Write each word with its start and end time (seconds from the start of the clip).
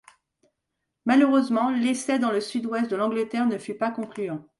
Malheureusement, 1.05 1.69
l’essai 1.69 2.17
dans 2.17 2.31
le 2.31 2.41
sud-ouest 2.41 2.89
de 2.89 2.95
l’Angleterre 2.95 3.45
ne 3.45 3.59
fut 3.59 3.75
pas 3.77 3.91
concluant. 3.91 4.43